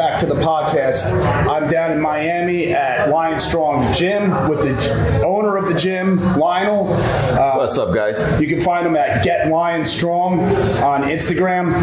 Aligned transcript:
Back 0.00 0.18
to 0.20 0.24
the 0.26 0.34
podcast. 0.34 1.12
I'm 1.46 1.70
down 1.70 1.92
in 1.92 2.00
Miami 2.00 2.72
at 2.72 3.10
Lion 3.10 3.38
Strong 3.38 3.92
Gym 3.92 4.30
with 4.48 4.62
the 4.62 5.22
owner 5.22 5.58
of 5.58 5.68
the 5.68 5.74
gym, 5.74 6.16
Lionel. 6.38 6.90
Uh, 6.94 7.56
What's 7.58 7.76
up, 7.76 7.94
guys? 7.94 8.40
You 8.40 8.48
can 8.48 8.60
find 8.62 8.86
him 8.86 8.96
at 8.96 9.22
Get 9.22 9.48
Lion 9.48 9.84
Strong 9.84 10.40
on 10.40 11.02
Instagram. 11.02 11.74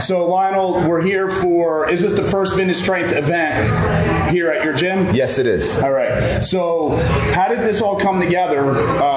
So, 0.00 0.28
Lionel, 0.28 0.88
we're 0.88 1.02
here 1.02 1.28
for. 1.28 1.90
Is 1.90 2.02
this 2.02 2.14
the 2.14 2.22
first 2.22 2.56
Vintage 2.56 2.76
Strength 2.76 3.12
event 3.16 4.30
here 4.30 4.48
at 4.48 4.64
your 4.64 4.72
gym? 4.72 5.12
Yes, 5.12 5.38
it 5.40 5.48
is. 5.48 5.76
All 5.82 5.90
right. 5.92 6.42
So, 6.44 6.90
how 7.34 7.48
did 7.48 7.58
this 7.58 7.82
all 7.82 7.98
come 7.98 8.20
together? 8.20 8.70
Uh, 8.70 9.15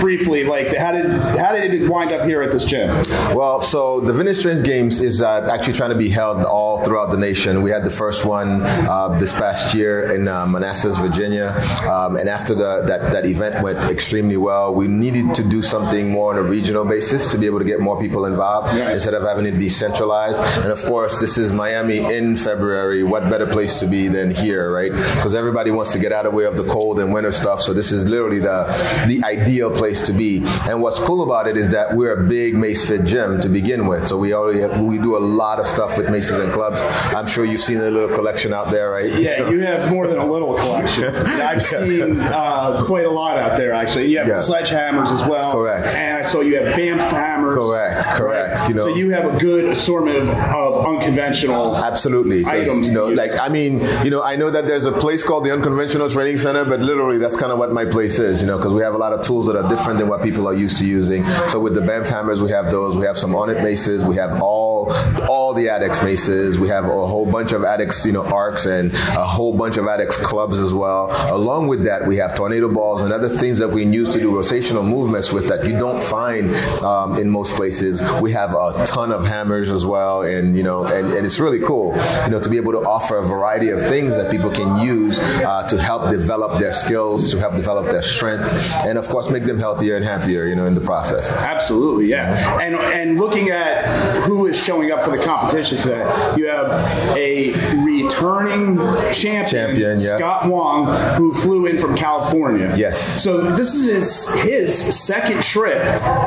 briefly, 0.00 0.44
like 0.44 0.74
how 0.76 0.92
did 0.92 1.06
how 1.36 1.52
did 1.54 1.72
it 1.74 1.88
wind 1.88 2.12
up 2.12 2.26
here 2.26 2.42
at 2.42 2.52
this 2.52 2.64
gym? 2.64 2.88
Well, 3.34 3.60
so 3.60 4.00
the 4.00 4.12
Vintage 4.12 4.38
Strength 4.38 4.64
Games 4.64 5.02
is 5.02 5.20
uh, 5.22 5.48
actually 5.52 5.74
trying 5.74 5.90
to 5.90 5.96
be 5.96 6.08
held 6.08 6.44
all 6.44 6.84
throughout 6.84 7.10
the 7.10 7.16
nation. 7.18 7.62
We 7.62 7.70
had 7.70 7.84
the 7.84 7.90
first 7.90 8.24
one 8.24 8.62
uh, 8.62 9.16
this 9.18 9.32
past 9.32 9.74
year 9.74 10.10
in 10.10 10.28
uh, 10.28 10.46
Manassas, 10.46 10.98
Virginia, 10.98 11.54
um, 11.90 12.16
and 12.16 12.28
after 12.28 12.54
the, 12.54 12.82
that 12.86 13.12
that 13.12 13.26
event 13.26 13.62
went 13.62 13.78
extremely 13.90 14.36
well, 14.36 14.74
we 14.74 14.88
needed 14.88 15.34
to 15.36 15.42
do 15.48 15.62
something 15.62 16.10
more 16.10 16.32
on 16.32 16.38
a 16.38 16.42
regional 16.42 16.84
basis 16.84 17.30
to 17.32 17.38
be 17.38 17.46
able 17.46 17.58
to 17.58 17.64
get 17.64 17.80
more 17.80 17.98
people 18.00 18.26
involved 18.26 18.76
Yeah. 18.76 18.92
instead 18.92 19.14
of 19.14 19.22
having 19.22 19.46
it 19.46 19.58
be 19.58 19.68
centralized. 19.68 20.40
And 20.62 20.70
of 20.72 20.82
course, 20.84 21.20
this 21.20 21.38
is 21.38 21.52
Miami 21.52 21.98
in 21.98 22.36
February. 22.36 23.02
What 23.02 23.28
better 23.30 23.46
place 23.46 23.80
to 23.80 23.86
be 23.86 24.08
than 24.08 24.30
here, 24.30 24.72
right? 24.72 24.90
Because 24.92 25.34
everybody 25.34 25.70
wants 25.70 25.92
to 25.92 25.98
get 25.98 26.12
out 26.12 26.26
of 26.26 26.32
the 26.32 26.38
way 26.38 26.44
of 26.44 26.56
the 26.56 26.64
cold 26.64 26.98
and 26.98 27.12
winter 27.12 27.32
stuff. 27.32 27.60
So 27.62 27.72
this 27.72 27.92
is 27.92 28.08
literally 28.08 28.38
the 28.38 28.64
the 29.06 29.22
ideal 29.24 29.70
place 29.70 29.83
to 29.92 30.12
be. 30.12 30.42
And 30.68 30.80
what's 30.82 30.98
cool 30.98 31.22
about 31.22 31.46
it 31.46 31.56
is 31.56 31.70
that 31.70 31.94
we're 31.94 32.14
a 32.24 32.28
big 32.28 32.54
Mace 32.54 32.86
Fit 32.88 33.04
gym 33.04 33.40
to 33.42 33.48
begin 33.48 33.86
with. 33.86 34.06
So 34.08 34.16
we 34.18 34.32
already 34.32 34.64
we 34.82 34.98
do 34.98 35.16
a 35.16 35.20
lot 35.20 35.58
of 35.60 35.66
stuff 35.66 35.96
with 35.98 36.10
Maces 36.10 36.38
and 36.38 36.52
clubs. 36.52 36.80
I'm 37.14 37.26
sure 37.26 37.44
you've 37.44 37.60
seen 37.60 37.78
the 37.78 37.90
little 37.90 38.08
collection 38.14 38.52
out 38.54 38.70
there, 38.70 38.90
right? 38.90 39.12
Yeah, 39.12 39.48
you 39.50 39.60
have 39.60 39.90
more 39.92 40.06
than 40.06 40.18
a 40.18 40.26
little 40.26 40.54
collection. 40.54 41.04
I've 41.14 41.62
seen 41.62 42.18
uh, 42.20 42.82
quite 42.86 43.04
a 43.04 43.10
lot 43.10 43.36
out 43.38 43.56
there, 43.58 43.72
actually. 43.72 44.06
You 44.06 44.18
have 44.18 44.28
Yeah. 44.28 44.38
sledgehammers 44.38 45.12
as 45.12 45.28
well. 45.28 45.52
Correct. 45.52 45.94
And 45.94 46.18
I 46.18 46.22
saw 46.22 46.40
you 46.40 46.56
have 46.62 46.74
Banff 46.76 47.10
hammers. 47.10 47.54
Correct, 47.54 48.06
correct. 48.08 48.60
You 48.68 48.74
know, 48.74 48.84
so 48.88 48.94
you 48.96 49.10
have 49.10 49.34
a 49.34 49.38
good 49.38 49.64
assortment 49.66 50.16
of, 50.18 50.28
of 50.30 50.86
unconventional. 50.86 51.76
Absolutely. 51.76 52.44
items 52.46 52.88
You 52.88 52.94
know, 52.94 53.06
like 53.06 53.30
I 53.40 53.48
mean, 53.48 53.80
you 54.04 54.10
know, 54.10 54.22
I 54.22 54.36
know 54.36 54.50
that 54.50 54.66
there's 54.66 54.84
a 54.86 54.92
place 54.92 55.22
called 55.22 55.44
the 55.44 55.52
Unconventional 55.52 56.08
Training 56.10 56.38
Center, 56.38 56.64
but 56.64 56.80
literally 56.80 57.18
that's 57.18 57.36
kind 57.36 57.52
of 57.52 57.58
what 57.58 57.72
my 57.72 57.84
place 57.84 58.18
is. 58.18 58.40
You 58.40 58.46
know, 58.48 58.56
because 58.58 58.72
we 58.72 58.82
have 58.82 58.94
a 58.94 58.98
lot 58.98 59.12
of 59.12 59.24
tools 59.26 59.46
that 59.46 59.56
are 59.56 59.63
different 59.68 59.98
than 59.98 60.08
what 60.08 60.22
people 60.22 60.46
are 60.46 60.54
used 60.54 60.78
to 60.78 60.86
using. 60.86 61.24
So 61.48 61.60
with 61.60 61.74
the 61.74 61.80
Banff 61.80 62.08
hammers, 62.08 62.42
we 62.42 62.50
have 62.50 62.70
those. 62.70 62.96
We 62.96 63.06
have 63.06 63.18
some 63.18 63.32
Onnit 63.32 63.62
maces. 63.62 64.04
We 64.04 64.16
have 64.16 64.40
all 64.40 64.92
all 65.28 65.54
the 65.54 65.66
Adex 65.66 66.02
maces. 66.04 66.58
We 66.58 66.68
have 66.68 66.84
a 66.84 67.06
whole 67.06 67.30
bunch 67.30 67.52
of 67.52 67.62
Adex, 67.62 68.04
you 68.04 68.12
know, 68.12 68.24
arcs 68.24 68.66
and 68.66 68.92
a 68.92 69.24
whole 69.24 69.56
bunch 69.56 69.76
of 69.76 69.84
Adex 69.84 70.12
clubs 70.12 70.58
as 70.58 70.74
well. 70.74 71.10
Along 71.34 71.68
with 71.68 71.84
that, 71.84 72.06
we 72.06 72.16
have 72.16 72.34
tornado 72.36 72.72
balls 72.72 73.02
and 73.02 73.12
other 73.12 73.28
things 73.28 73.58
that 73.58 73.68
we 73.68 73.84
use 73.84 74.08
to 74.10 74.20
do 74.20 74.32
rotational 74.32 74.84
movements 74.86 75.32
with 75.32 75.48
that 75.48 75.64
you 75.64 75.72
don't 75.72 76.02
find 76.02 76.54
um, 76.82 77.18
in 77.18 77.30
most 77.30 77.54
places. 77.54 78.02
We 78.20 78.32
have 78.32 78.50
a 78.50 78.84
ton 78.86 79.12
of 79.12 79.26
hammers 79.26 79.70
as 79.70 79.86
well, 79.86 80.22
and 80.22 80.56
you 80.56 80.62
know, 80.62 80.84
and, 80.84 81.12
and 81.12 81.26
it's 81.26 81.40
really 81.40 81.60
cool, 81.60 81.96
you 82.24 82.30
know, 82.30 82.40
to 82.40 82.48
be 82.48 82.56
able 82.56 82.72
to 82.72 82.78
offer 82.78 83.18
a 83.18 83.26
variety 83.26 83.70
of 83.70 83.80
things 83.80 84.16
that 84.16 84.30
people 84.30 84.50
can 84.50 84.84
use 84.84 85.18
uh, 85.18 85.66
to 85.68 85.80
help 85.80 86.10
develop 86.10 86.58
their 86.58 86.72
skills, 86.72 87.30
to 87.30 87.38
help 87.38 87.54
develop 87.54 87.86
their 87.86 88.02
strength, 88.02 88.44
and 88.84 88.98
of 88.98 89.08
course, 89.08 89.30
make 89.30 89.44
them 89.44 89.53
healthier 89.58 89.96
and 89.96 90.04
happier, 90.04 90.44
you 90.46 90.54
know, 90.54 90.66
in 90.66 90.74
the 90.74 90.80
process. 90.80 91.30
Absolutely, 91.32 92.06
yeah. 92.06 92.60
And 92.60 92.74
and 92.76 93.18
looking 93.18 93.50
at 93.50 93.84
who 94.24 94.46
is 94.46 94.62
showing 94.62 94.90
up 94.92 95.02
for 95.02 95.16
the 95.16 95.22
competition 95.24 95.78
today, 95.78 96.34
you 96.36 96.46
have 96.48 96.68
a 97.16 97.52
returning 97.84 98.76
champion, 99.12 99.44
Champion, 99.46 100.00
yes. 100.00 100.18
Scott 100.18 100.48
Wong, 100.48 100.86
who 101.16 101.32
flew 101.32 101.66
in 101.66 101.78
from 101.78 101.96
California. 101.96 102.74
Yes. 102.76 103.22
So 103.22 103.40
this 103.54 103.74
is 103.74 103.84
his, 103.86 104.42
his 104.42 105.04
second 105.04 105.42
trip 105.42 105.82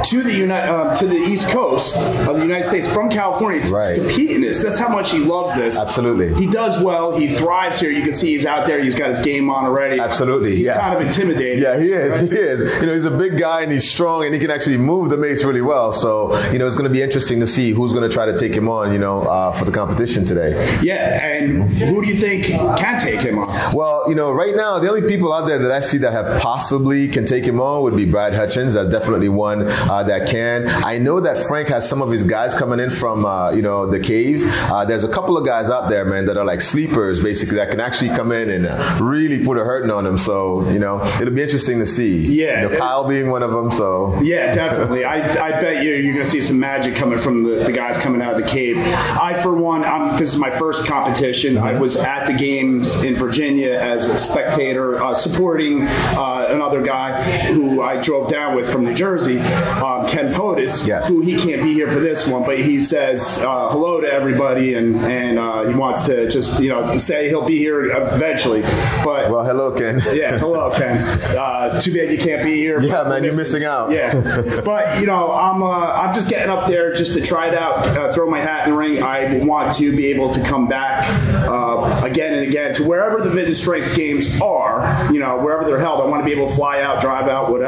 to 0.06 0.24
the 0.24 0.34
Uni- 0.34 0.52
uh, 0.54 0.96
to 0.96 1.08
the 1.08 1.16
East 1.18 1.50
Coast 1.50 1.98
of 2.28 2.36
the 2.38 2.42
United 2.44 2.64
States 2.64 2.92
from 2.92 3.10
California 3.10 3.62
to 3.66 3.72
Right. 3.74 4.00
compete 4.00 4.32
in 4.32 4.42
this. 4.42 4.64
That's 4.64 4.80
how 4.80 4.90
much 4.90 5.12
he 5.12 5.20
loves 5.20 5.54
this. 5.56 5.78
Absolutely. 5.78 6.34
He 6.36 6.48
does 6.50 6.82
well. 6.84 7.18
He 7.18 7.28
thrives 7.30 7.80
here. 7.80 7.92
You 7.92 8.04
can 8.04 8.14
see 8.14 8.34
he's 8.34 8.46
out 8.46 8.66
there. 8.68 8.82
He's 8.84 8.96
got 8.96 9.10
his 9.10 9.22
game 9.24 9.50
on 9.50 9.66
already. 9.66 10.00
Absolutely, 10.00 10.56
He's 10.56 10.66
yeah. 10.68 10.80
kind 10.80 10.96
of 10.96 11.02
intimidating. 11.02 11.62
Yeah, 11.64 11.80
he 11.80 11.92
is. 11.92 12.30
He 12.32 12.38
is. 12.38 12.82
You 12.82 12.88
know, 12.88 12.94
he's 12.94 13.06
a 13.06 13.12
big 13.18 13.38
guy 13.38 13.62
and 13.62 13.72
he's 13.72 13.90
strong 13.90 14.26
and 14.26 14.34
he 14.34 14.40
can 14.40 14.52
actually 14.52 14.78
move 14.78 15.10
the 15.10 15.18
mace 15.18 15.44
really 15.44 15.62
well. 15.62 15.92
So, 15.92 16.38
you 16.52 16.60
know, 16.60 16.68
it's 16.68 16.76
going 16.76 16.88
to 16.88 16.94
be 16.94 17.02
interesting 17.02 17.40
to 17.40 17.48
see 17.48 17.72
who's 17.72 17.94
going 17.94 18.08
to 18.08 18.14
try 18.14 18.26
to 18.26 18.38
take 18.38 18.54
him 18.54 18.70
on, 18.70 18.94
you 18.94 19.00
know, 19.00 19.22
uh, 19.24 19.52
for 19.52 19.66
the 19.66 19.72
competition 19.72 20.26
today. 20.26 20.52
Yeah, 20.82 21.20
and 21.44 21.64
who 21.64 22.02
do 22.02 22.08
you 22.08 22.16
think 22.16 22.46
can 22.46 23.00
take 23.00 23.22
him 23.22 23.40
on? 23.40 23.76
Well, 23.76 24.06
you 24.10 24.16
know, 24.16 24.32
right 24.32 24.56
now 24.56 24.80
the 24.80 24.90
only 24.90 25.08
people 25.08 25.34
out 25.34 25.48
there 25.48 25.58
that 25.60 25.72
I 25.72 25.82
see 25.82 25.98
that 26.00 26.14
have 26.14 26.42
possibly 26.42 27.08
can 27.08 27.26
take 27.26 27.44
him 27.46 27.60
on 27.60 27.84
would 27.84 27.96
be 27.96 28.06
Brad 28.06 28.34
Hutchins. 28.34 28.74
That's 28.74 28.90
definitely 28.90 29.30
one 29.30 29.64
uh, 29.68 30.04
that 30.04 30.30
can. 30.30 30.68
I 30.68 30.98
know 30.98 31.20
that 31.20 31.38
Frank 31.48 31.70
has 31.70 31.88
some 31.88 32.02
of 32.02 32.12
his 32.12 32.24
guys 32.24 32.54
coming 32.54 32.80
in 32.80 32.90
from 32.90 33.26
uh, 33.26 33.52
you 33.52 33.62
know 33.62 33.90
the 33.90 34.00
cave. 34.00 34.44
Uh, 34.48 34.86
there's 34.86 35.04
a 35.04 35.12
couple 35.12 35.38
of 35.38 35.46
guys 35.46 35.70
out 35.70 35.90
there, 35.90 36.06
man, 36.06 36.26
that 36.26 36.38
are 36.38 36.46
like 36.46 36.62
sleepers, 36.62 37.22
basically 37.22 37.58
that 37.58 37.70
can 37.70 37.80
actually 37.80 38.10
come 38.10 38.32
in 38.32 38.50
and 38.50 39.02
really 39.02 39.44
put 39.44 39.58
a 39.58 39.64
hurting 39.64 39.92
on 39.92 40.04
them. 40.04 40.18
So 40.18 40.70
you 40.72 40.80
know, 40.80 41.04
it'll 41.22 41.34
be 41.34 41.42
interesting 41.44 41.80
to 41.80 41.86
see. 41.88 42.18
Yeah. 42.28 42.64
you 42.64 42.70
know, 42.70 42.78
Kyle 42.78 43.08
being 43.08 43.30
one 43.30 43.44
of 43.44 43.52
them. 43.52 43.72
So 43.72 44.20
Yeah, 44.22 44.54
definitely. 44.54 45.06
I, 45.06 45.18
I 45.18 45.52
bet 45.62 45.84
you 45.84 45.92
you're 45.92 46.14
going 46.14 46.26
to 46.26 46.32
see 46.32 46.42
some 46.42 46.60
magic 46.60 46.96
coming 46.96 47.20
from 47.20 47.44
the, 47.44 47.64
the 47.64 47.72
guys 47.72 47.98
coming 47.98 48.22
out 48.22 48.34
of 48.34 48.42
the 48.42 48.48
cave. 48.48 48.78
I, 48.78 49.40
for 49.42 49.56
one, 49.56 49.84
I'm, 49.84 50.18
this 50.18 50.34
is 50.34 50.40
my 50.40 50.50
first 50.50 50.88
competition. 50.88 51.27
I 51.58 51.78
was 51.78 51.98
at 51.98 52.26
the 52.26 52.34
games 52.34 53.04
in 53.04 53.16
Virginia 53.16 53.72
as 53.72 54.06
a 54.06 54.18
spectator, 54.18 55.04
uh, 55.04 55.14
supporting 55.14 55.86
uh, 55.88 56.48
another 56.52 56.82
guy 56.82 57.22
who 57.48 57.67
I 57.82 58.02
drove 58.02 58.30
down 58.30 58.56
with 58.56 58.72
from 58.72 58.86
New 58.86 58.94
Jersey, 58.94 59.40
um, 59.40 60.08
Ken 60.08 60.34
POTUS, 60.34 60.88
Yes. 60.88 61.08
who 61.08 61.22
he 61.22 61.38
can't 61.38 61.64
be 61.64 61.74
here 61.74 61.90
for 61.90 62.00
this 62.00 62.28
one, 62.28 62.44
but 62.46 62.58
he 62.60 62.80
says 62.80 63.44
uh, 63.44 63.70
hello 63.70 64.02
to 64.02 64.08
everybody 64.12 64.74
and, 64.76 64.96
and 64.98 65.40
uh, 65.40 65.64
he 65.68 65.74
wants 65.74 66.06
to 66.06 66.30
just, 66.30 66.62
you 66.62 66.70
know, 66.70 66.98
say 66.98 67.28
he'll 67.30 67.46
be 67.46 67.58
here 67.58 67.86
eventually. 67.92 68.62
But 69.04 69.30
well, 69.30 69.44
hello, 69.46 69.72
Ken. 69.78 70.02
yeah, 70.14 70.38
hello, 70.38 70.72
Ken. 70.78 70.98
Uh, 71.38 71.80
too 71.80 71.94
bad 71.94 72.12
you 72.12 72.18
can't 72.18 72.44
be 72.44 72.56
here. 72.56 72.80
Yeah, 72.82 73.04
man, 73.04 73.24
you're 73.24 73.36
missing 73.36 73.64
out. 73.64 73.92
Yeah, 73.92 74.14
but 74.66 75.00
you 75.00 75.06
know, 75.08 75.32
I'm 75.32 75.62
uh, 75.64 75.68
I'm 75.94 76.14
just 76.14 76.30
getting 76.30 76.50
up 76.50 76.68
there 76.68 76.94
just 76.94 77.14
to 77.16 77.22
try 77.22 77.48
it 77.48 77.54
out, 77.54 77.86
uh, 77.88 78.12
throw 78.14 78.30
my 78.30 78.40
hat 78.40 78.68
in 78.68 78.74
the 78.74 78.78
ring. 78.78 79.02
I 79.04 79.38
want 79.46 79.76
to 79.78 79.96
be 79.96 80.08
able 80.08 80.34
to 80.34 80.44
come 80.44 80.68
back 80.68 81.06
uh, 81.48 82.02
again 82.04 82.34
and 82.34 82.48
again 82.48 82.74
to 82.76 82.84
wherever 82.88 83.22
the 83.22 83.30
Vintage 83.30 83.58
Strength 83.58 83.96
Games 83.96 84.40
are. 84.42 84.78
You 85.14 85.20
know, 85.20 85.38
wherever 85.38 85.64
they're 85.66 85.80
held. 85.80 86.02
I 86.02 86.06
want 86.06 86.22
to 86.22 86.26
be 86.26 86.32
able 86.36 86.48
to 86.48 86.56
fly 86.56 86.82
out, 86.82 87.02
drive 87.02 87.28
out, 87.28 87.52
whatever. 87.52 87.67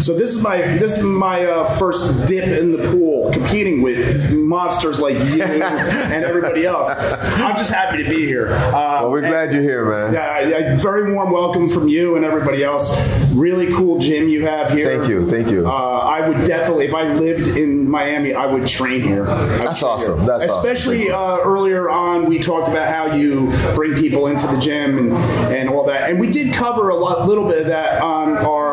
So 0.00 0.14
this 0.14 0.34
is 0.34 0.42
my 0.42 0.58
this 0.58 0.96
is 0.98 1.02
my 1.04 1.44
uh, 1.44 1.64
first 1.64 2.26
dip 2.28 2.44
in 2.46 2.72
the 2.72 2.90
pool, 2.90 3.30
competing 3.32 3.82
with 3.82 4.32
monsters 4.32 5.00
like 5.00 5.14
you 5.16 5.42
and 5.42 6.24
everybody 6.24 6.64
else. 6.66 6.88
I'm 6.90 7.56
just 7.56 7.72
happy 7.72 8.02
to 8.04 8.08
be 8.08 8.26
here. 8.26 8.48
Uh, 8.48 9.00
Well, 9.02 9.10
we're 9.10 9.20
glad 9.22 9.52
you're 9.52 9.62
here, 9.62 9.84
man. 9.84 10.12
yeah, 10.12 10.76
very 10.76 11.12
warm 11.12 11.32
welcome 11.32 11.68
from 11.68 11.88
you 11.88 12.16
and 12.16 12.24
everybody 12.24 12.62
else. 12.62 12.90
Really 13.34 13.72
cool 13.74 13.98
gym 13.98 14.28
you 14.28 14.46
have 14.46 14.70
here. 14.70 14.96
Thank 14.98 15.08
you, 15.08 15.28
thank 15.30 15.50
you. 15.50 15.66
Uh, 15.66 15.70
I 15.70 16.28
would 16.28 16.46
definitely, 16.46 16.86
if 16.86 16.94
I 16.94 17.12
lived 17.14 17.56
in 17.56 17.88
Miami, 17.88 18.34
I 18.34 18.46
would 18.46 18.66
train 18.66 19.00
here. 19.00 19.26
I'd 19.28 19.60
That's 19.62 19.80
train 19.80 19.90
awesome. 19.92 20.18
here. 20.18 20.26
That's 20.26 20.50
awesome. 20.50 20.58
especially 20.70 21.10
uh, 21.10 21.38
earlier 21.44 21.88
on, 21.90 22.26
we 22.26 22.38
talked 22.38 22.68
about 22.68 22.88
how 22.88 23.14
you 23.14 23.52
bring 23.74 23.94
people 23.94 24.26
into 24.26 24.46
the 24.46 24.58
gym 24.58 24.98
and 24.98 25.12
and 25.50 25.68
all 25.68 25.84
that, 25.86 26.10
and 26.10 26.18
we 26.20 26.30
did 26.30 26.52
cover 26.54 26.88
a 26.90 26.96
lot, 26.96 27.26
little 27.26 27.48
bit 27.48 27.60
of 27.62 27.66
that 27.66 28.02
on 28.02 28.36
our 28.38 28.69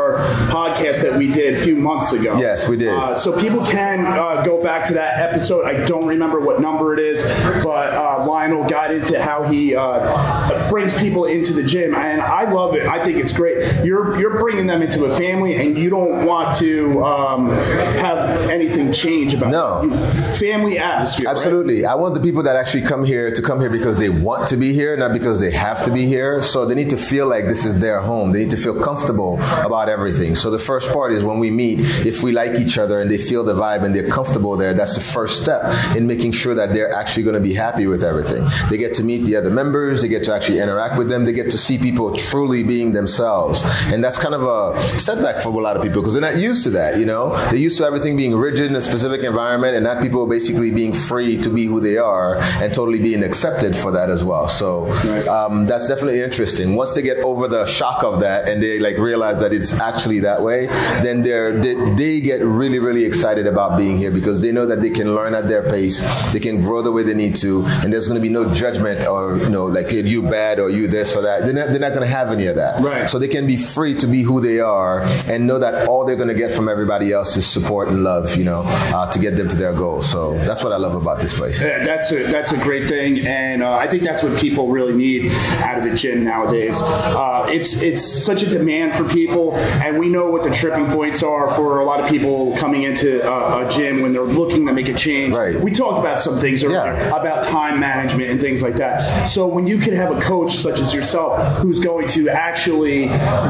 podcast 0.50 1.02
that 1.02 1.18
we 1.18 1.32
did 1.32 1.56
a 1.56 1.58
few 1.58 1.76
months 1.76 2.14
ago. 2.14 2.38
Yes, 2.38 2.68
we 2.68 2.78
did. 2.78 2.90
Uh, 2.90 3.16
so 3.16 3.40
people 3.40 3.66
can 3.66 4.06
uh, 4.06 4.44
go 4.46 4.62
back 4.64 4.86
to 4.88 4.94
that 4.94 5.20
episode. 5.20 5.66
I 5.66 5.86
don't 5.86 6.06
remember 6.06 6.40
what 6.40 6.60
number 6.62 6.94
it 6.94 7.00
is, 7.00 7.24
but 7.64 7.94
uh, 7.94 8.07
Lionel 8.48 8.70
got 8.70 8.94
into 8.94 9.22
how 9.22 9.44
he 9.44 9.76
uh, 9.76 10.70
brings 10.70 10.98
people 11.00 11.26
into 11.26 11.54
the 11.54 11.64
gym, 11.64 11.94
and 11.96 12.22
I 12.22 12.50
love 12.52 12.76
it. 12.76 12.86
I 12.88 13.04
think 13.04 13.18
it's 13.18 13.36
great. 13.36 13.84
You're 13.86 14.18
you're 14.20 14.40
bringing 14.40 14.68
them 14.68 14.82
into 14.82 15.06
a 15.06 15.16
family, 15.16 15.56
and 15.56 15.78
you 15.78 15.90
don't 15.90 16.26
want 16.26 16.56
to 16.58 17.04
um, 17.04 17.50
have 17.50 18.50
anything 18.50 18.92
change 18.94 19.34
about 19.34 19.52
No. 19.52 19.84
you. 19.84 19.92
family 20.38 20.78
atmosphere. 20.78 21.26
right? 21.28 21.36
Absolutely. 21.36 21.86
I 21.86 21.96
want 21.96 22.14
the 22.14 22.20
people 22.22 22.44
that 22.44 22.56
actually 22.56 22.84
come 22.84 23.04
here 23.04 23.32
to 23.32 23.42
come 23.42 23.60
here 23.60 23.70
because 23.70 23.98
they 23.98 24.10
want 24.10 24.48
to 24.50 24.58
be 24.58 24.74
here, 24.74 24.96
not 24.98 25.14
because 25.14 25.40
they 25.40 25.52
have 25.52 25.84
to 25.84 25.92
be 25.92 26.06
here. 26.06 26.42
So 26.42 26.66
they 26.66 26.76
need 26.76 26.90
to 26.92 26.98
feel 26.98 27.28
like 27.28 27.46
this 27.46 27.66
is 27.66 27.80
their 27.80 28.02
home. 28.02 28.32
They 28.32 28.40
need 28.44 28.52
to 28.52 28.58
feel 28.58 28.80
comfortable 28.82 29.40
about 29.66 29.90
everything. 29.90 30.36
So 30.36 30.50
the 30.52 30.60
first 30.60 30.92
part 30.94 31.12
is 31.12 31.24
when 31.24 31.40
we 31.40 31.50
meet, 31.52 31.80
if 32.06 32.24
we 32.24 32.32
like 32.32 32.60
each 32.60 32.78
other 32.78 33.02
and 33.02 33.10
they 33.10 33.18
feel 33.18 33.44
the 33.44 33.54
vibe 33.56 33.84
and 33.84 33.94
they're 33.94 34.08
comfortable 34.08 34.56
there, 34.56 34.74
that's 34.74 34.96
the 34.96 35.02
first 35.02 35.42
step 35.42 35.62
in 35.96 36.08
making 36.08 36.32
sure 36.32 36.54
that 36.56 36.70
they're 36.74 36.94
actually 36.94 37.24
going 37.24 37.36
to 37.36 37.40
be 37.42 37.54
happy 37.54 37.88
with 37.88 38.04
everything. 38.04 38.37
Everything. 38.38 38.70
They 38.70 38.78
get 38.78 38.96
to 38.96 39.04
meet 39.04 39.26
the 39.26 39.36
other 39.36 39.50
members, 39.50 40.02
they 40.02 40.08
get 40.08 40.24
to 40.26 40.34
actually 40.34 40.60
interact 40.60 40.98
with 40.98 41.10
them, 41.10 41.26
they 41.26 41.34
get 41.34 41.52
to 41.52 41.58
see 41.58 41.78
people 41.78 42.16
truly 42.16 42.64
being 42.64 42.94
themselves. 42.94 43.64
And 43.88 44.04
that's 44.04 44.18
kind 44.18 44.34
of 44.36 44.44
a 44.44 44.80
setback 45.00 45.42
for 45.42 45.50
a 45.50 45.52
lot 45.52 45.76
of 45.76 45.84
people 45.84 46.02
because 46.02 46.14
they're 46.14 46.22
not 46.22 46.38
used 46.38 46.64
to 46.66 46.70
that, 46.72 46.98
you 47.00 47.06
know? 47.06 47.36
They're 47.50 47.56
used 47.56 47.78
to 47.80 47.86
everything 47.86 48.16
being 48.16 48.36
rigid 48.36 48.70
in 48.70 48.76
a 48.76 48.82
specific 48.82 49.22
environment 49.22 49.76
and 49.76 49.84
not 49.84 50.02
people 50.02 50.26
basically 50.28 50.72
being 50.72 50.94
free 50.94 51.42
to 51.42 51.50
be 51.50 51.66
who 51.66 51.80
they 51.80 51.98
are 51.98 52.38
and 52.62 52.74
totally 52.74 53.00
being 53.00 53.24
accepted 53.24 53.76
for 53.76 53.92
that 53.92 54.10
as 54.10 54.24
well. 54.24 54.48
So 54.48 54.92
um, 55.28 55.66
that's 55.66 55.88
definitely 55.88 56.22
interesting. 56.22 56.76
Once 56.76 56.96
they 56.96 57.02
get 57.02 57.18
over 57.18 57.48
the 57.48 57.66
shock 57.66 58.04
of 58.04 58.20
that 58.22 58.48
and 58.48 58.62
they 58.62 58.80
like 58.80 58.98
realize 58.98 59.40
that 59.40 59.54
it's 59.54 59.80
actually 59.80 60.20
that 60.20 60.42
way, 60.42 60.68
then 61.02 61.24
they're, 61.24 61.54
they, 61.58 61.76
they 61.96 62.22
get 62.22 62.42
really, 62.42 62.80
really 62.80 63.06
excited 63.06 63.48
about 63.48 63.78
being 63.78 63.98
here 63.98 64.12
because 64.12 64.42
they 64.42 64.52
know 64.52 64.66
that 64.66 64.82
they 64.82 64.90
can 64.90 65.14
learn 65.14 65.34
at 65.34 65.48
their 65.48 65.64
pace, 65.64 66.02
they 66.34 66.40
can 66.40 66.62
grow 66.62 66.82
the 66.82 66.92
way 66.92 67.04
they 67.04 67.14
need 67.14 67.36
to, 67.36 67.64
and 67.84 67.92
there's 67.92 68.08
going 68.08 68.20
to 68.20 68.22
be 68.22 68.27
no 68.30 68.54
judgment 68.54 69.06
or, 69.08 69.38
you 69.38 69.50
know, 69.50 69.66
like, 69.66 69.90
hey, 69.90 70.02
you 70.02 70.22
bad 70.22 70.60
or 70.60 70.70
you 70.70 70.88
this 70.88 71.16
or 71.16 71.22
that. 71.24 71.42
They're 71.44 71.54
not, 71.54 71.68
they're 71.70 71.80
not 71.80 71.90
going 71.90 72.02
to 72.02 72.08
have 72.08 72.32
any 72.32 72.48
of 72.48 72.56
that. 72.56 72.82
Right. 72.82 73.08
So 73.10 73.20
they 73.20 73.28
can 73.28 73.46
be 73.48 73.58
free 73.58 73.96
to 73.96 74.08
be 74.08 74.24
who 74.24 74.42
they 74.42 74.60
are 74.60 75.02
and 75.28 75.48
know 75.48 75.60
that 75.60 75.88
all 75.88 76.06
they're 76.06 76.16
going 76.16 76.28
to 76.30 76.34
get 76.34 76.52
from 76.52 76.68
everybody 76.70 77.12
else 77.12 77.36
is 77.38 77.46
support 77.48 77.88
and 77.90 78.04
love, 78.04 78.36
you 78.36 78.44
know, 78.44 78.64
uh, 78.66 79.12
to 79.12 79.20
get 79.20 79.36
them 79.38 79.50
to 79.50 79.56
their 79.56 79.74
goals. 79.74 80.10
So 80.10 80.38
that's 80.40 80.64
what 80.64 80.74
I 80.74 80.78
love 80.78 80.96
about 80.96 81.20
this 81.20 81.38
place. 81.38 81.62
Yeah, 81.62 81.84
that's 81.84 82.12
a 82.12 82.24
that's 82.28 82.52
a 82.52 82.58
great 82.58 82.88
thing, 82.90 83.26
and 83.26 83.64
uh, 83.64 83.76
I 83.76 83.88
think 83.88 84.04
that's 84.04 84.24
what 84.24 84.38
people 84.40 84.68
really 84.68 84.96
need 84.96 85.32
out 85.64 85.78
of 85.80 85.86
a 85.92 85.96
gym 85.96 86.24
nowadays. 86.24 86.80
Uh, 86.82 87.46
it's 87.50 87.82
it's 87.82 88.04
such 88.26 88.44
a 88.44 88.50
demand 88.50 88.94
for 88.94 89.04
people, 89.10 89.56
and 89.56 89.98
we 90.00 90.10
know 90.10 90.30
what 90.32 90.44
the 90.44 90.52
tripping 90.52 90.88
points 90.88 91.24
are 91.24 91.50
for 91.50 91.80
a 91.80 91.86
lot 91.86 92.00
of 92.00 92.10
people 92.10 92.56
coming 92.58 92.84
into 92.84 93.22
a, 93.28 93.66
a 93.68 93.70
gym 93.72 94.02
when 94.02 94.14
they're 94.14 94.24
looking 94.24 94.66
to 94.66 94.74
make 94.74 94.88
a 94.88 94.94
change. 94.94 95.34
Right. 95.36 95.60
We 95.60 95.72
talked 95.72 96.00
about 96.00 96.20
some 96.20 96.36
things 96.36 96.64
earlier 96.64 96.78
Yeah. 96.94 97.20
about 97.20 97.44
time 97.46 97.80
management 97.80 98.17
and 98.26 98.40
things 98.40 98.62
like 98.62 98.76
that. 98.76 99.26
So 99.26 99.48
when 99.48 99.68
you 99.68 99.78
can 99.78 99.94
have 99.94 100.16
a 100.16 100.22
coach 100.22 100.54
such 100.54 100.80
as 100.80 100.94
yourself 100.94 101.58
who's 101.58 101.80
going 101.84 102.08
to 102.10 102.30
actually 102.30 103.08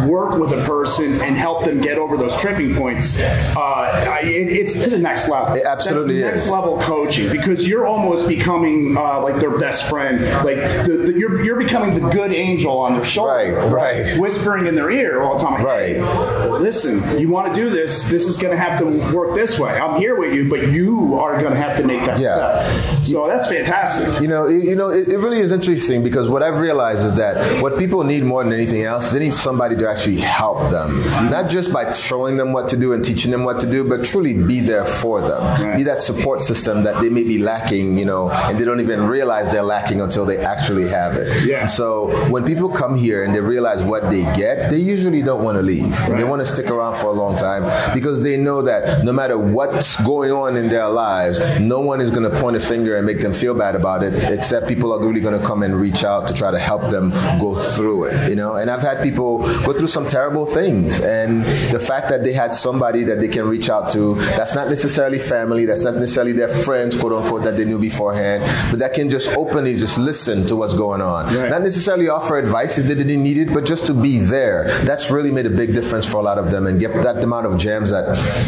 work 0.08 0.40
with 0.40 0.52
a 0.52 0.64
person 0.66 1.14
and 1.22 1.36
help 1.36 1.64
them 1.64 1.82
get 1.82 1.98
over 1.98 2.18
those 2.18 2.36
tripping 2.40 2.76
points, 2.76 3.20
uh, 3.20 4.20
it, 4.24 4.50
it's 4.50 4.84
to 4.84 4.90
the 4.90 4.98
next 5.00 5.30
level. 5.30 5.56
It 5.56 5.66
absolutely 5.66 6.20
That's 6.22 6.42
next 6.42 6.50
level 6.52 6.80
coaching 6.82 7.32
because 7.32 7.68
you're 7.68 7.86
almost 7.88 8.28
becoming 8.28 8.96
uh, 8.98 9.22
like 9.22 9.40
their 9.40 9.58
best 9.60 9.90
friend. 9.90 10.24
Like 10.46 10.58
the, 10.86 11.04
the, 11.08 11.14
you're 11.18 11.44
you're 11.44 11.58
becoming 11.60 11.94
the 12.00 12.10
good 12.10 12.32
angel 12.32 12.78
on 12.80 12.94
their 12.94 13.04
shoulder, 13.04 13.54
Right, 13.70 14.04
right. 14.04 14.20
whispering 14.20 14.68
in 14.68 14.76
their 14.76 14.90
ear 14.90 15.22
all 15.22 15.38
the 15.38 15.44
time. 15.44 15.64
Right. 15.64 15.96
Hey, 15.98 16.50
listen, 16.50 17.20
you 17.20 17.30
want 17.30 17.54
to 17.54 17.60
do 17.60 17.70
this? 17.70 18.10
This 18.10 18.28
is 18.28 18.38
going 18.38 18.52
to 18.56 18.58
have 18.62 18.80
to 18.80 18.86
work 19.16 19.36
this 19.36 19.60
way. 19.60 19.72
I'm 19.72 20.00
here 20.00 20.18
with 20.18 20.34
you, 20.34 20.50
but 20.50 20.70
you 20.72 21.16
are 21.20 21.40
going 21.40 21.54
to 21.54 21.60
have 21.60 21.78
to 21.78 21.84
make 21.86 22.04
that 22.06 22.20
Yeah. 22.20 22.64
step. 22.64 23.04
So 23.06 23.28
that's 23.28 23.48
fantastic. 23.50 24.22
You 24.22 24.28
know, 24.28 24.48
you 24.58 24.76
know, 24.76 24.90
it, 24.90 25.08
it 25.08 25.18
really 25.18 25.40
is 25.40 25.52
interesting 25.52 26.04
because 26.04 26.30
what 26.30 26.44
I've 26.44 26.60
realized 26.60 27.06
is 27.06 27.16
that 27.16 27.62
what 27.62 27.78
people 27.78 28.04
need 28.04 28.24
more 28.24 28.44
than 28.44 28.54
anything 28.54 28.84
else, 28.84 29.08
is 29.08 29.14
they 29.14 29.20
need 29.20 29.34
somebody 29.34 29.76
to 29.76 29.90
actually 29.90 30.18
help 30.18 30.70
them, 30.70 31.00
not 31.30 31.50
just 31.50 31.72
by 31.72 31.92
showing 31.92 32.38
them 32.38 32.54
what 32.54 32.70
to 32.70 32.78
do 32.78 32.94
and 32.94 33.04
teaching 33.04 33.32
them 33.32 33.44
what 33.44 33.60
to 33.62 33.70
do, 33.70 33.88
but 33.88 34.06
truly 34.06 34.34
be 34.34 34.60
there 34.60 34.86
for 34.86 35.22
them, 35.22 35.78
be 35.78 35.84
that 35.84 36.02
support 36.02 36.42
system 36.42 36.84
that 36.84 37.02
they 37.02 37.10
may 37.10 37.24
be 37.24 37.38
lacking, 37.38 37.98
you 37.98 38.06
know, 38.06 38.30
and 38.30 38.58
they 38.58 38.66
don't 38.66 38.80
even 38.80 39.08
realize 39.08 39.52
they're 39.52 39.64
lacking 39.64 40.02
until 40.02 40.26
they 40.26 40.38
actually 40.44 40.88
have 40.88 41.16
it. 41.16 41.48
Yeah. 41.48 41.66
So 41.66 42.30
when 42.30 42.46
people 42.46 42.70
come 42.70 42.98
here 42.98 43.24
and 43.24 43.34
they 43.34 43.40
realize 43.40 43.84
what 43.84 44.04
they 44.10 44.24
get, 44.36 44.70
they 44.70 44.78
usually 44.78 45.22
don't 45.22 45.44
want 45.44 45.58
to 45.58 45.62
leave, 45.62 46.00
and 46.02 46.20
they 46.20 46.24
want 46.24 46.42
to 46.42 46.48
stick 46.48 46.70
around 46.70 46.96
for 46.96 47.08
a 47.08 47.14
long 47.14 47.38
time 47.38 47.64
because 47.94 48.24
they 48.24 48.38
know 48.38 48.62
that 48.64 49.04
no 49.04 49.14
matter 49.14 49.38
what's 49.38 50.02
going 50.04 50.32
on 50.32 50.58
in 50.58 50.70
their 50.70 50.90
lives, 50.90 51.40
no 51.60 51.80
one 51.80 52.02
is 52.02 52.12
going 52.12 52.30
to 52.30 52.40
point 52.42 52.56
a 52.56 52.60
finger 52.60 52.98
and 52.98 53.06
make 53.06 53.20
them 53.20 53.34
feel 53.34 53.58
bad 53.58 53.76
about 53.76 54.04
it, 54.04 54.14
except 54.38 54.68
people 54.68 54.94
are 54.94 55.00
really 55.06 55.22
going 55.22 55.40
to 55.40 55.46
come 55.46 55.64
and 55.64 55.76
reach 55.76 56.04
out 56.04 56.28
to 56.28 56.34
try 56.34 56.52
to 56.52 56.60
help 56.60 56.84
them 56.90 57.10
go 57.40 57.56
through 57.56 58.06
it, 58.06 58.30
you 58.30 58.36
know. 58.36 58.56
And 58.56 58.70
I've 58.70 58.82
had 58.82 59.02
people 59.04 59.40
go 59.66 59.74
through 59.74 59.88
some 59.98 60.08
terrible 60.08 60.46
things, 60.46 61.00
and 61.00 61.46
the 61.76 61.80
fact 61.80 62.10
that 62.10 62.24
they 62.24 62.34
had 62.34 62.54
somebody 62.54 63.04
that 63.06 63.20
they 63.20 63.28
can 63.28 63.46
reach 63.48 63.70
out 63.70 63.92
to, 63.92 64.16
that's 64.40 64.56
not 64.56 64.68
necessarily 64.70 65.20
family, 65.20 65.66
that's 65.66 65.84
not 65.84 65.96
necessarily 65.96 66.34
their 66.34 66.48
friends, 66.50 66.96
quote 66.96 67.14
unquote, 67.14 67.44
that 67.44 67.58
they 67.58 67.66
knew 67.66 67.80
beforehand, 67.80 68.44
but 68.72 68.80
that 68.80 68.94
can 68.94 69.10
just 69.10 69.30
openly 69.38 69.76
just 69.76 69.98
listen 69.98 70.46
to 70.48 70.56
what's 70.56 70.74
going 70.76 71.02
on, 71.02 71.26
Right. 71.36 71.50
not 71.50 71.62
necessarily 71.62 72.08
offer 72.10 72.38
advice 72.38 72.78
if 72.78 72.86
they 72.88 72.96
didn't 72.96 73.24
need 73.24 73.38
it, 73.38 73.54
but 73.54 73.66
just 73.66 73.86
to 73.88 73.94
be 73.94 74.18
there. 74.20 74.66
That's 74.84 75.10
really 75.12 75.32
made 75.32 75.46
a 75.46 75.50
big 75.64 75.74
difference 75.74 76.06
for 76.06 76.18
a 76.18 76.24
lot 76.24 76.38
of 76.38 76.52
them, 76.52 76.68
and 76.68 76.80
get 76.80 76.94
that 77.02 77.24
amount 77.24 77.46
of 77.48 77.58
gems 77.58 77.90
that, 77.92 78.06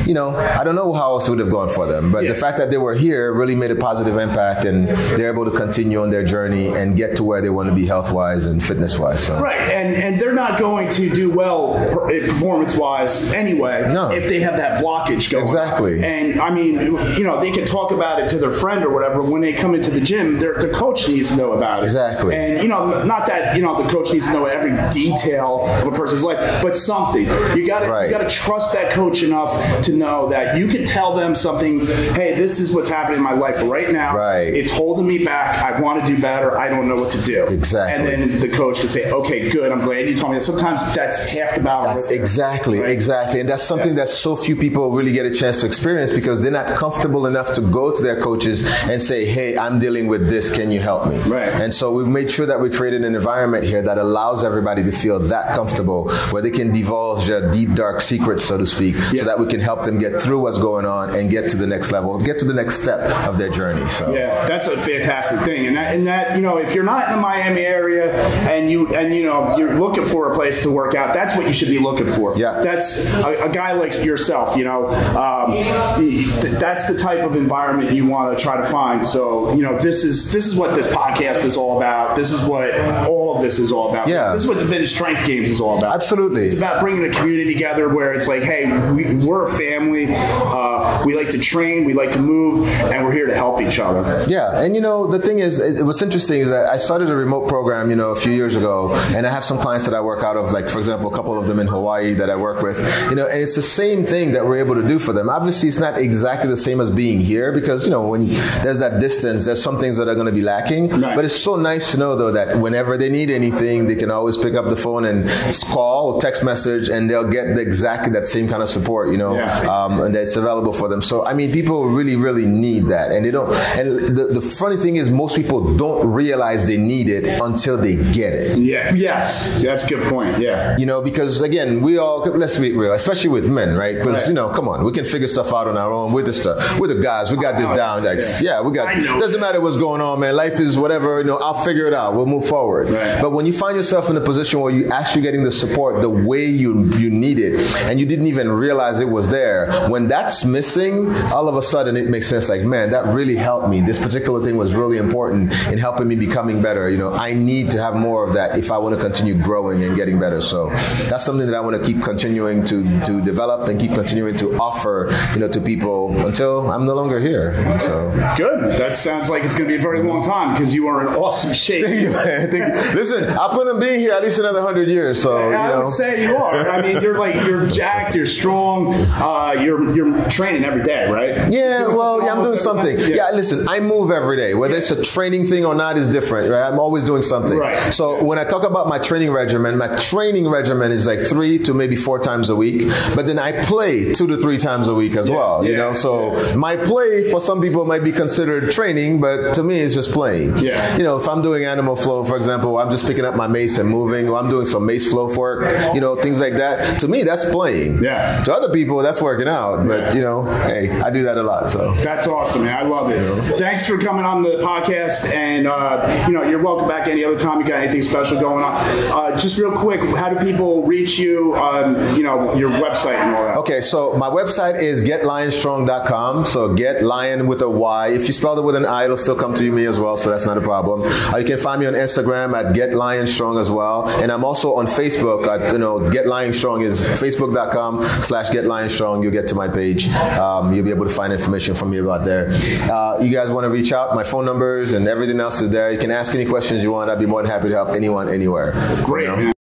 you 0.08 0.14
know, 0.14 0.30
I 0.36 0.64
don't 0.64 0.76
know 0.76 0.92
how 0.94 1.14
else 1.14 1.28
it 1.28 1.32
would 1.32 1.40
have 1.40 1.50
gone 1.50 1.70
for 1.70 1.86
them, 1.86 2.12
but 2.12 2.24
Yeah. 2.24 2.30
the 2.34 2.36
fact 2.36 2.58
that 2.58 2.70
they 2.72 2.78
were 2.78 2.94
here 2.96 3.32
really 3.34 3.56
made 3.56 3.72
a 3.72 3.76
positive 3.76 4.18
impact, 4.18 4.66
and 4.66 4.88
they're 5.18 5.32
able 5.32 5.46
to 5.46 5.52
continue 5.52 5.79
on 5.80 6.10
their 6.10 6.24
journey 6.24 6.68
and 6.68 6.96
get 6.98 7.16
to 7.18 7.24
where 7.24 7.42
they 7.42 7.50
want 7.50 7.70
to 7.70 7.76
be 7.76 7.86
health 7.86 8.12
wise 8.12 8.46
and 8.46 8.64
fitness 8.64 8.98
wise. 9.00 9.24
So. 9.26 9.40
Right, 9.40 9.60
and 9.60 9.96
and 9.96 10.20
they're 10.20 10.34
not 10.34 10.60
going 10.60 10.90
to 10.92 11.10
do 11.10 11.32
well 11.34 11.78
eh, 12.10 12.26
performance 12.26 12.76
wise 12.76 13.34
anyway 13.34 13.88
No. 13.94 14.12
if 14.12 14.28
they 14.28 14.40
have 14.42 14.58
that 14.58 14.84
blockage 14.84 15.32
going. 15.32 15.44
on. 15.44 15.50
Exactly. 15.50 16.04
And 16.04 16.40
I 16.42 16.50
mean, 16.54 16.76
you 17.18 17.24
know, 17.24 17.40
they 17.40 17.52
can 17.52 17.66
talk 17.66 17.92
about 17.92 18.20
it 18.22 18.30
to 18.30 18.38
their 18.38 18.52
friend 18.52 18.84
or 18.84 18.94
whatever. 18.94 19.22
When 19.22 19.42
they 19.42 19.54
come 19.54 19.74
into 19.76 19.90
the 19.92 20.02
gym, 20.02 20.40
their 20.40 20.54
the 20.56 20.70
coach 20.70 21.08
needs 21.08 21.30
to 21.30 21.36
know 21.38 21.54
about 21.54 21.82
it. 21.82 21.86
Exactly. 21.86 22.36
And 22.36 22.62
you 22.62 22.68
know, 22.70 23.04
not 23.04 23.28
that 23.28 23.56
you 23.56 23.62
know 23.62 23.82
the 23.82 23.90
coach 23.90 24.12
needs 24.12 24.26
to 24.28 24.34
know 24.34 24.46
every 24.46 24.72
detail 24.94 25.66
of 25.68 25.94
a 25.94 25.96
person's 25.96 26.24
life, 26.24 26.62
but 26.62 26.76
something. 26.78 27.26
You 27.56 27.66
got 27.66 27.80
to 27.80 27.90
Right. 27.90 28.06
you 28.10 28.12
got 28.18 28.30
to 28.30 28.36
trust 28.36 28.74
that 28.74 28.92
coach 28.94 29.24
enough 29.24 29.52
to 29.84 29.94
know 29.94 30.30
that 30.30 30.58
you 30.58 30.68
can 30.68 30.86
tell 30.86 31.16
them 31.16 31.34
something. 31.36 31.86
Hey, 31.88 32.36
this 32.36 32.60
is 32.60 32.74
what's 32.74 32.90
happening 32.90 33.18
in 33.18 33.24
my 33.24 33.34
life 33.34 33.62
right 33.64 33.92
now. 33.92 34.16
Right. 34.16 34.54
It's 34.54 34.72
holding 34.72 35.08
me 35.08 35.24
back. 35.26 35.64
I 35.64 35.69
want 35.80 36.02
to 36.02 36.08
do 36.08 36.22
better. 36.22 36.58
I 36.58 36.70
don't 36.70 36.88
know 36.88 36.96
what 36.96 37.12
to 37.12 37.22
do. 37.22 37.44
Exactly. 37.48 38.14
And 38.14 38.30
then 38.32 38.40
the 38.40 38.50
coach 38.56 38.82
would 38.82 38.92
say, 38.92 39.12
"Okay, 39.12 39.50
good. 39.50 39.72
I'm 39.72 39.82
glad 39.82 40.08
you 40.10 40.16
told 40.18 40.32
me." 40.34 40.38
that." 40.40 40.44
Sometimes 40.46 40.94
that's 40.96 41.26
half 41.36 41.56
the 41.56 41.62
battle. 41.64 41.84
That's 41.94 42.06
right 42.06 42.10
there. 42.16 42.20
exactly, 42.22 42.80
Right? 42.80 42.90
exactly. 42.92 43.40
And 43.40 43.50
that's 43.50 43.64
something 43.64 43.90
Yeah. 43.90 44.06
that 44.06 44.10
so 44.10 44.36
few 44.36 44.56
people 44.56 44.90
really 44.92 45.12
get 45.12 45.26
a 45.26 45.32
chance 45.32 45.60
to 45.62 45.66
experience 45.66 46.14
because 46.14 46.42
they're 46.42 46.52
not 46.52 46.68
comfortable 46.68 47.26
enough 47.26 47.54
to 47.54 47.62
go 47.62 47.92
to 47.96 48.02
their 48.02 48.20
coaches 48.20 48.64
and 48.90 49.02
say, 49.02 49.26
hey, 49.26 49.58
I'm 49.58 49.80
dealing 49.80 50.08
with 50.08 50.30
this. 50.30 50.50
Can 50.50 50.72
you 50.72 50.80
help 50.80 51.08
me? 51.08 51.18
Right. 51.28 51.50
And 51.50 51.74
so 51.74 51.92
we've 51.92 52.08
made 52.08 52.32
sure 52.32 52.46
that 52.46 52.60
we 52.62 52.70
created 52.70 53.04
an 53.04 53.16
environment 53.16 53.64
here 53.66 53.82
that 53.82 53.98
allows 53.98 54.44
everybody 54.44 54.84
to 54.84 54.92
feel 54.92 55.20
that 55.20 55.54
comfortable 55.54 56.10
where 56.32 56.42
they 56.42 56.52
can 56.52 56.72
divulge 56.72 57.28
their 57.28 57.52
deep, 57.52 57.76
dark 57.76 58.02
secrets, 58.02 58.44
so 58.46 58.58
to 58.58 58.66
speak, 58.66 58.96
Yeah. 59.12 59.22
so 59.22 59.26
that 59.26 59.40
we 59.40 59.46
can 59.48 59.60
help 59.60 59.84
them 59.84 60.00
get 60.00 60.22
through 60.22 60.40
what's 60.40 60.58
going 60.58 60.86
on 60.86 61.16
and 61.16 61.30
get 61.30 61.50
to 61.52 61.58
the 61.58 61.68
next 61.68 61.92
level, 61.92 62.18
get 62.20 62.40
to 62.40 62.46
the 62.46 62.54
next 62.54 62.82
step 62.82 63.00
of 63.28 63.38
their 63.38 63.50
journey. 63.50 63.88
So. 63.90 64.12
Yeah, 64.14 64.46
that's 64.48 64.68
a 64.68 64.78
fantastic 64.78 65.40
thing, 65.42 65.59
and 65.66 65.76
that, 65.76 65.96
and 65.96 66.08
that 66.08 66.36
you 66.36 66.42
know, 66.42 66.58
if 66.58 66.74
you're 66.74 66.84
not 66.84 67.10
in 67.10 67.16
the 67.16 67.22
Miami 67.22 67.62
area 67.62 68.16
and 68.50 68.70
you 68.70 68.94
and 68.96 69.14
you 69.14 69.24
know 69.24 69.58
you're 69.58 69.76
looking 69.76 70.06
for 70.06 70.32
a 70.32 70.36
place 70.36 70.64
to 70.64 70.72
work 70.72 70.96
out, 70.96 71.14
that's 71.14 71.36
what 71.36 71.48
you 71.48 71.54
should 71.54 71.70
be 71.70 71.80
looking 71.80 72.08
for. 72.08 72.38
Yeah. 72.38 72.62
that's 72.62 73.06
a, 73.16 73.46
a 73.46 73.50
guy 73.50 73.74
like 73.74 74.04
yourself. 74.04 74.56
You 74.56 74.66
know, 74.66 74.88
um, 75.18 75.54
th- 76.00 76.60
that's 76.60 76.92
the 76.92 76.98
type 76.98 77.20
of 77.24 77.36
environment 77.36 77.92
you 77.92 78.06
want 78.06 78.38
to 78.38 78.44
try 78.44 78.58
to 78.58 78.68
find. 78.68 79.06
So 79.06 79.54
you 79.54 79.62
know, 79.62 79.78
this 79.78 80.04
is 80.04 80.32
this 80.32 80.46
is 80.46 80.56
what 80.56 80.76
this 80.76 80.88
podcast 80.88 81.44
is 81.44 81.58
all 81.58 81.78
about. 81.78 82.16
This 82.16 82.32
is 82.32 82.48
what 82.48 82.74
all 83.08 83.36
of 83.36 83.42
this 83.42 83.60
is 83.60 83.72
all 83.72 83.90
about. 83.90 84.08
Yeah. 84.08 84.34
this 84.34 84.44
is 84.44 84.48
what 84.48 84.58
the 84.58 84.66
Vintage 84.66 84.94
Strength 84.94 85.26
Games 85.26 85.50
is 85.50 85.62
all 85.62 85.78
about. 85.78 85.94
Absolutely. 85.94 86.46
it's 86.46 86.56
about 86.56 86.82
bringing 86.82 87.10
a 87.10 87.14
community 87.14 87.54
together 87.54 87.90
where 87.90 88.14
it's 88.14 88.28
like, 88.28 88.44
hey, 88.44 88.66
we, 88.92 89.16
we're 89.26 89.46
a 89.46 89.52
family. 89.52 90.08
Uh, 90.10 91.04
we 91.06 91.16
like 91.16 91.30
to 91.30 91.40
train, 91.40 91.86
we 91.86 91.94
like 91.94 92.12
to 92.12 92.20
move, 92.20 92.68
and 92.68 93.06
we're 93.06 93.12
here 93.12 93.28
to 93.28 93.36
help 93.36 93.62
each 93.62 93.80
other. 93.80 94.24
Yeah, 94.28 94.62
and 94.62 94.76
you 94.76 94.82
know 94.82 95.08
the 95.08 95.20
thing 95.20 95.40
is, 95.40 95.49
it, 95.58 95.84
what's 95.84 96.04
interesting 96.04 96.42
is 96.42 96.50
that 96.50 96.68
I 96.70 96.78
started 96.78 97.10
a 97.10 97.16
remote 97.16 97.48
program, 97.48 97.90
you 97.90 97.96
know, 97.96 98.12
a 98.12 98.16
few 98.16 98.32
years 98.32 98.56
ago, 98.56 98.94
and 99.16 99.26
I 99.26 99.32
have 99.32 99.44
some 99.44 99.58
clients 99.58 99.86
that 99.88 99.96
I 99.96 100.02
work 100.02 100.24
out 100.24 100.38
of, 100.38 100.52
like 100.52 100.70
for 100.70 100.78
example, 100.78 101.12
a 101.12 101.16
couple 101.16 101.36
of 101.40 101.48
them 101.48 101.58
in 101.60 101.66
Hawaii 101.68 102.14
that 102.14 102.30
I 102.30 102.36
work 102.36 102.62
with, 102.62 102.78
you 103.10 103.16
know, 103.16 103.26
and 103.28 103.40
it's 103.42 103.56
the 103.56 103.64
same 103.64 104.06
thing 104.06 104.34
that 104.34 104.46
we're 104.46 104.60
able 104.60 104.76
to 104.76 104.88
do 104.88 105.00
for 105.00 105.14
them. 105.14 105.30
Obviously, 105.30 105.70
it's 105.70 105.80
not 105.80 105.98
exactly 105.98 106.50
the 106.50 106.58
same 106.58 106.80
as 106.82 106.92
being 106.92 107.20
here 107.20 107.52
because 107.52 107.86
you 107.86 107.90
know 107.90 108.08
when 108.08 108.28
there's 108.28 108.80
that 108.80 109.00
distance, 109.00 109.46
there's 109.46 109.64
some 109.64 109.80
things 109.80 109.98
that 109.98 110.08
are 110.08 110.16
going 110.16 110.28
to 110.28 110.32
be 110.34 110.42
lacking. 110.42 110.90
Right. 110.90 111.16
But 111.16 111.26
it's 111.26 111.42
so 111.42 111.56
nice 111.56 111.94
to 111.94 111.98
know 111.98 112.16
though 112.16 112.32
that 112.34 112.60
whenever 112.60 112.98
they 112.98 113.10
need 113.10 113.32
anything, 113.32 113.88
they 113.88 113.96
can 113.96 114.12
always 114.12 114.38
pick 114.38 114.54
up 114.54 114.68
the 114.70 114.76
phone 114.76 115.06
and 115.06 115.28
call, 115.72 116.14
or 116.14 116.22
text 116.22 116.44
message, 116.44 116.90
and 116.90 117.10
they'll 117.10 117.30
get 117.30 117.56
the, 117.56 117.62
exactly 117.62 118.12
that 118.14 118.26
same 118.26 118.48
kind 118.48 118.62
of 118.62 118.70
support, 118.70 119.10
you 119.10 119.18
know, 119.18 119.36
Yeah. 119.36 119.62
um, 119.86 120.02
and 120.02 120.14
that's 120.14 120.36
available 120.36 120.74
for 120.74 120.88
them. 120.90 121.02
So 121.02 121.26
I 121.26 121.34
mean, 121.34 121.52
people 121.52 121.86
really, 121.90 122.16
really 122.16 122.46
need 122.46 122.86
that, 122.88 123.12
and 123.12 123.26
they 123.26 123.32
don't. 123.32 123.50
And 123.78 123.88
the, 124.18 124.28
the 124.34 124.42
funny 124.42 124.78
thing 124.78 124.96
is, 124.98 125.10
most 125.12 125.36
people 125.40 125.76
don't 125.78 126.02
realize 126.14 126.68
they 126.68 126.78
need 126.78 127.08
it 127.10 127.24
until 127.42 127.78
they 127.78 127.96
get 128.20 128.34
it. 128.34 128.58
Yeah. 128.58 128.94
Yes. 128.94 129.62
That's 129.62 129.86
a 129.86 129.90
good 129.90 130.04
point. 130.10 130.38
Yeah. 130.38 130.78
You 130.78 130.86
know, 130.86 131.02
because 131.02 131.42
again, 131.42 131.82
we 131.82 131.98
all 131.98 132.20
let's 132.44 132.58
be 132.58 132.72
real, 132.74 132.94
especially 132.94 133.30
with 133.30 133.50
men, 133.50 133.76
right? 133.78 133.96
Because 133.96 134.10
Right. 134.20 134.28
you 134.28 134.34
know, 134.34 134.50
come 134.50 134.68
on, 134.68 134.84
we 134.84 134.92
can 134.92 135.06
figure 135.06 135.28
stuff 135.28 135.54
out 135.54 135.68
on 135.68 135.78
our 135.78 135.92
own. 136.00 136.12
We're 136.14 136.24
the 136.32 136.34
stuff. 136.34 136.58
Uh, 136.60 136.78
we're 136.80 136.88
the 136.96 137.02
guys. 137.02 137.32
We 137.32 137.38
got 137.38 137.56
this 137.62 137.70
Oh, 137.72 137.76
down. 137.76 138.04
Like, 138.04 138.20
yeah. 138.20 138.40
yeah, 138.48 138.62
we 138.62 138.72
got. 138.74 138.88
Doesn't 139.20 139.40
matter 139.40 139.62
what's 139.62 139.78
going 139.78 140.02
on, 140.02 140.20
man. 140.20 140.36
Life 140.36 140.60
is 140.60 140.78
whatever. 140.78 141.20
You 141.20 141.26
know, 141.30 141.38
I'll 141.38 141.62
figure 141.70 141.88
it 141.88 141.94
out. 141.94 142.16
We'll 142.16 142.26
move 142.36 142.46
forward. 142.56 142.90
Right. 142.90 143.22
But 143.22 143.32
when 143.32 143.46
you 143.46 143.54
find 143.54 143.76
yourself 143.78 144.10
in 144.10 144.18
a 144.18 144.22
position 144.32 144.60
where 144.60 144.72
you're 144.74 144.92
actually 144.92 145.22
getting 145.22 145.44
the 145.44 145.52
support 145.52 146.02
the 146.02 146.10
way 146.32 146.46
you 146.64 146.72
you 147.04 147.10
need 147.26 147.40
it, 147.40 147.54
and 147.90 148.00
you 148.00 148.06
didn't 148.12 148.28
even 148.34 148.48
realize 148.52 149.00
it 149.00 149.14
was 149.20 149.30
there, 149.30 149.60
when 149.94 150.08
that's 150.08 150.44
missing, 150.58 150.96
all 151.36 151.48
of 151.48 151.56
a 151.56 151.62
sudden 151.62 151.96
it 152.02 152.10
makes 152.10 152.28
sense. 152.28 152.50
Like, 152.50 152.64
man, 152.64 152.90
that 152.90 153.06
really 153.14 153.36
helped 153.36 153.70
me. 153.70 153.78
This 153.82 154.00
particular 154.02 154.40
thing 154.46 154.58
was 154.58 154.74
really 154.76 154.98
important 154.98 155.29
important 155.30 155.72
in 155.72 155.80
helping 155.80 156.08
me 156.08 156.16
becoming 156.16 156.62
better. 156.62 156.90
You 156.90 156.98
know, 156.98 157.14
I 157.14 157.34
need 157.34 157.72
to 157.72 157.82
have 157.82 157.96
more 157.96 158.28
of 158.28 158.34
that 158.34 158.58
if 158.58 158.72
I 158.72 158.78
want 158.78 158.96
to 158.96 159.02
continue 159.02 159.38
growing 159.42 159.84
and 159.84 159.96
getting 159.96 160.20
better. 160.20 160.42
So 160.42 160.70
that's 161.10 161.26
something 161.26 161.48
that 161.48 161.56
I 161.56 161.62
want 161.62 161.80
to 161.80 161.86
keep 161.86 162.02
continuing 162.02 162.66
to 162.66 162.84
to 163.06 163.22
develop 163.22 163.68
and 163.68 163.80
keep 163.80 163.92
continuing 163.92 164.38
to 164.38 164.54
offer, 164.56 165.10
you 165.34 165.40
know, 165.40 165.48
to 165.48 165.62
people 165.62 166.26
until 166.26 166.72
I'm 166.72 166.86
no 166.86 166.96
longer 166.96 167.20
here. 167.20 167.54
So 167.82 168.12
good. 168.38 168.78
That 168.80 168.96
sounds 168.96 169.30
like 169.30 169.44
it's 169.44 169.56
going 169.56 169.70
to 169.70 169.76
be 169.76 169.80
a 169.80 169.82
very 169.82 170.02
long 170.04 170.24
time 170.24 170.54
because 170.54 170.74
you 170.74 170.88
are 170.88 171.08
in 171.08 171.14
awesome 171.14 171.54
shape. 171.54 171.86
Thank 171.86 172.02
you, 172.02 172.12
man. 172.12 172.50
Thank 172.50 172.74
you. 172.74 173.00
Listen, 173.00 173.24
I 173.26 173.48
plan 173.50 173.68
on 173.68 173.80
being 173.80 174.00
here 174.00 174.14
at 174.14 174.24
least 174.24 174.40
another 174.40 174.62
hundred 174.62 174.90
years. 174.90 175.22
So 175.22 175.38
I 175.38 175.44
you 175.44 175.74
know, 175.74 175.84
would 175.86 175.94
say 175.94 176.24
you 176.24 176.36
are. 176.36 176.70
I 176.70 176.82
mean, 176.82 177.02
you're 177.02 177.18
like 177.18 177.36
you're 177.46 177.68
jacked, 177.68 178.16
you're 178.16 178.26
strong, 178.26 178.94
uh, 178.94 179.56
you're 179.60 179.96
you're 179.96 180.26
training 180.26 180.64
every 180.66 180.84
day, 180.84 181.10
right? 181.12 181.52
Yeah, 181.52 181.88
well, 181.88 182.22
yeah, 182.22 182.34
I'm 182.34 182.44
doing 182.44 182.58
something. 182.58 182.98
day? 182.98 183.16
Yeah. 183.16 183.32
listen, 183.32 183.68
I 183.68 183.80
move 183.80 184.12
every 184.12 184.38
day. 184.38 184.54
Whether 184.54 184.76
it's 184.76 184.92
a 184.92 185.04
training 185.20 185.46
thing 185.46 185.66
or 185.66 185.76
not 185.76 185.98
is 185.98 186.10
different, 186.10 186.50
right? 186.50 186.66
I'm 186.66 186.80
always 186.80 187.04
doing 187.04 187.22
something. 187.22 187.58
Right. 187.58 187.94
So 187.94 188.24
when 188.24 188.40
I 188.40 188.46
talk 188.46 188.64
about 188.64 188.88
my 188.88 189.00
training 189.00 189.32
regimen, 189.32 189.78
my 189.78 189.90
training 190.00 190.48
regimen 190.48 190.94
is 190.94 191.06
like 191.06 191.20
three 191.20 191.60
to 191.60 191.74
maybe 191.74 191.98
four 191.98 192.20
times 192.20 192.48
a 192.50 192.56
week, 192.56 192.88
but 193.16 193.26
then 193.26 193.38
I 193.38 193.66
play 193.66 194.14
two 194.14 194.28
to 194.28 194.38
three 194.38 194.58
times 194.58 194.88
a 194.88 194.96
week 194.96 195.18
as 195.18 195.30
well. 195.30 195.66
You 195.66 195.72
yeah, 195.72 195.78
know, 195.80 195.94
so 195.94 196.56
my 196.58 196.78
play 196.78 197.30
for 197.30 197.42
some 197.42 197.60
people 197.62 197.84
might 197.84 198.04
be 198.04 198.14
considered 198.14 198.72
training, 198.72 199.20
but 199.20 199.56
to 199.56 199.64
me 199.64 199.82
it's 199.82 199.94
just 199.94 200.12
playing. 200.12 200.58
Yeah. 200.60 200.96
You 200.96 201.04
know, 201.04 201.18
if 201.18 201.28
I'm 201.28 201.42
doing 201.42 201.66
animal 201.66 201.98
flow, 201.98 202.24
for 202.24 202.38
example, 202.38 202.78
I'm 202.78 202.90
just 202.90 203.06
picking 203.06 203.26
up 203.26 203.36
my 203.36 203.48
mace 203.48 203.78
and 203.78 203.90
moving, 203.90 204.30
or 204.30 204.38
I'm 204.38 204.50
doing 204.50 204.66
some 204.66 204.86
mace 204.86 205.10
flow 205.12 205.28
work, 205.36 205.94
you 205.94 206.00
know, 206.00 206.16
things 206.16 206.40
like 206.40 206.54
that. 206.54 207.02
To 207.02 207.08
me, 207.10 207.24
that's 207.24 207.44
playing. 207.52 208.02
Yeah. 208.02 208.42
To 208.46 208.54
other 208.54 208.72
people, 208.74 208.98
that's 209.00 209.22
working 209.22 209.50
out. 209.50 209.86
But 209.86 210.16
you 210.16 210.22
know, 210.22 210.44
hey, 210.64 210.90
I 211.02 211.10
do 211.10 211.24
that 211.24 211.38
a 211.38 211.44
lot. 211.44 211.72
So. 211.72 211.94
That's 211.96 212.26
awesome, 212.26 212.64
man. 212.64 212.78
I 212.78 212.84
love 212.84 213.12
it. 213.12 213.20
Thanks 213.58 213.86
for 213.86 213.98
coming 213.98 214.24
on 214.24 214.44
the 214.44 214.56
podcast, 214.64 215.09
and 215.34 215.68
uh, 215.68 216.26
you 216.28 216.34
know 216.34 216.44
you're 216.44 216.62
welcome 216.62 216.88
back 216.88 217.08
any 217.08 217.24
other 217.24 217.38
time 217.38 217.60
you 217.60 217.68
got 217.68 217.80
anything 217.80 218.02
special 218.02 218.40
going 218.40 218.64
on. 218.64 218.74
Uh, 218.76 219.40
just 219.40 219.58
real 219.58 219.76
quick, 219.76 220.00
how 220.18 220.34
do 220.34 220.40
people 220.46 220.84
reach 220.84 221.18
you? 221.20 221.56
Um, 221.56 221.96
you 222.16 222.24
know 222.24 222.56
your 222.56 222.72
website 222.72 223.16
and 223.16 223.36
all 223.36 223.44
that. 223.44 223.58
Okay, 223.58 223.82
so 223.82 224.16
my 224.18 224.30
website 224.30 224.82
is 224.82 225.04
getlyonstrong.com. 225.04 226.46
So 226.46 226.74
get 226.74 227.04
lion 227.04 227.48
with 227.48 227.62
a 227.62 227.70
Y. 227.70 228.10
If 228.10 228.28
you 228.28 228.34
spell 228.34 228.58
it 228.60 228.64
with 228.64 228.76
an 228.76 228.86
I, 228.86 229.06
it'll 229.06 229.18
still 229.18 229.36
come 229.36 229.56
to 229.56 229.72
me 229.72 229.86
as 229.86 230.00
well, 230.00 230.18
so 230.18 230.30
that's 230.30 230.46
not 230.46 230.58
a 230.58 230.62
problem. 230.62 231.02
Uh, 231.34 231.38
you 231.38 231.46
can 231.46 231.58
find 231.58 231.80
me 231.80 231.88
on 231.88 231.94
Instagram 231.94 232.54
at 232.54 232.74
Get 232.74 232.94
Lion 232.94 233.28
Strong 233.28 233.60
as 233.60 233.70
well. 233.70 234.08
And 234.22 234.32
I'm 234.32 234.44
also 234.44 234.76
on 234.76 234.88
Facebook. 234.88 235.48
At, 235.48 235.72
you 235.72 235.80
know, 235.80 236.10
Get 236.10 236.28
Lion 236.28 236.54
Strong 236.54 236.82
is 236.82 237.08
facebook.com 237.08 238.04
slash 238.04 238.50
Get 238.52 238.66
Lion 238.66 238.90
Strong. 238.90 239.24
You'll 239.24 239.32
get 239.32 239.48
to 239.50 239.56
my 239.56 239.68
page. 239.68 240.08
Um, 240.10 240.74
you'll 240.74 240.86
be 240.86 240.92
able 240.92 241.06
to 241.06 241.12
find 241.12 241.34
information 241.34 241.76
from 241.76 241.90
me 241.90 241.98
about 241.98 242.26
there. 242.26 242.50
Uh, 242.92 243.20
you 243.22 243.32
guys 243.32 243.50
want 243.50 243.66
to 243.66 243.70
reach 243.70 243.92
out, 243.92 244.16
my 244.16 244.24
phone 244.24 244.46
numbers 244.46 244.89
and 244.92 245.08
everything 245.08 245.40
else 245.40 245.62
is 245.62 245.72
there. 245.72 245.92
You 245.92 246.00
can 246.00 246.12
ask 246.12 246.34
any 246.34 246.46
questions 246.46 246.84
you 246.84 246.92
want. 246.92 247.10
I'd 247.10 247.20
be 247.20 247.26
more 247.26 247.42
than 247.42 247.52
happy 247.52 247.70
to 247.70 247.76
help 247.76 247.90
anyone 247.90 248.30
anywhere. 248.30 248.74
Great, 249.06 249.28
man. 249.28 249.54